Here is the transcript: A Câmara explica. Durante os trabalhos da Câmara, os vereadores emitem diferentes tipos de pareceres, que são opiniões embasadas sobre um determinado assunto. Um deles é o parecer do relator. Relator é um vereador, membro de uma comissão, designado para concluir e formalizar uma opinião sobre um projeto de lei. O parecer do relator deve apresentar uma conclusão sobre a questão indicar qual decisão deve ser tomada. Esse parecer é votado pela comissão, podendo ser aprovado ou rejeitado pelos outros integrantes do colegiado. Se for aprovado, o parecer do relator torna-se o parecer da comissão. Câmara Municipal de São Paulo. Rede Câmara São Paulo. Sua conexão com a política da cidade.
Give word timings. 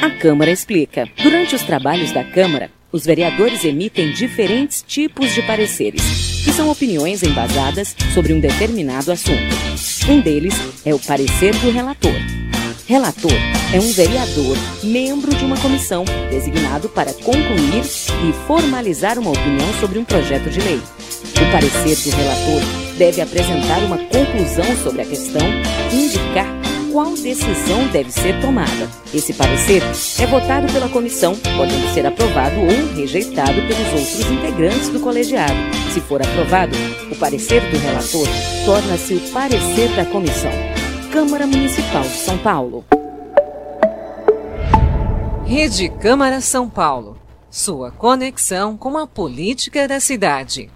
A 0.00 0.10
Câmara 0.10 0.50
explica. 0.50 1.08
Durante 1.20 1.56
os 1.56 1.62
trabalhos 1.62 2.12
da 2.12 2.22
Câmara, 2.22 2.70
os 2.92 3.04
vereadores 3.04 3.64
emitem 3.64 4.12
diferentes 4.12 4.84
tipos 4.86 5.34
de 5.34 5.42
pareceres, 5.42 6.02
que 6.44 6.52
são 6.52 6.70
opiniões 6.70 7.22
embasadas 7.22 7.96
sobre 8.14 8.32
um 8.32 8.38
determinado 8.38 9.10
assunto. 9.10 9.56
Um 10.08 10.20
deles 10.20 10.54
é 10.84 10.94
o 10.94 11.00
parecer 11.00 11.52
do 11.56 11.70
relator. 11.70 12.14
Relator 12.86 13.32
é 13.74 13.80
um 13.80 13.92
vereador, 13.92 14.56
membro 14.84 15.34
de 15.34 15.44
uma 15.44 15.58
comissão, 15.58 16.04
designado 16.30 16.88
para 16.88 17.12
concluir 17.12 17.82
e 17.82 18.32
formalizar 18.46 19.18
uma 19.18 19.32
opinião 19.32 19.74
sobre 19.80 19.98
um 19.98 20.04
projeto 20.04 20.48
de 20.48 20.60
lei. 20.60 20.80
O 21.34 21.52
parecer 21.52 21.96
do 21.96 22.16
relator 22.16 22.96
deve 22.96 23.20
apresentar 23.20 23.78
uma 23.80 23.98
conclusão 23.98 24.64
sobre 24.82 25.02
a 25.02 25.04
questão 25.04 25.42
indicar 25.92 26.57
qual 26.98 27.14
decisão 27.14 27.86
deve 27.92 28.10
ser 28.10 28.40
tomada. 28.40 28.90
Esse 29.14 29.32
parecer 29.32 29.80
é 30.18 30.26
votado 30.26 30.66
pela 30.72 30.88
comissão, 30.88 31.32
podendo 31.56 31.94
ser 31.94 32.04
aprovado 32.04 32.56
ou 32.58 32.96
rejeitado 32.96 33.54
pelos 33.54 33.86
outros 33.92 34.28
integrantes 34.28 34.88
do 34.88 34.98
colegiado. 34.98 35.54
Se 35.94 36.00
for 36.00 36.20
aprovado, 36.20 36.76
o 37.08 37.14
parecer 37.14 37.60
do 37.70 37.78
relator 37.78 38.26
torna-se 38.64 39.14
o 39.14 39.20
parecer 39.30 39.94
da 39.94 40.04
comissão. 40.06 40.50
Câmara 41.12 41.46
Municipal 41.46 42.02
de 42.02 42.16
São 42.16 42.36
Paulo. 42.38 42.84
Rede 45.46 45.88
Câmara 46.00 46.40
São 46.40 46.68
Paulo. 46.68 47.16
Sua 47.48 47.92
conexão 47.92 48.76
com 48.76 48.98
a 48.98 49.06
política 49.06 49.86
da 49.86 50.00
cidade. 50.00 50.68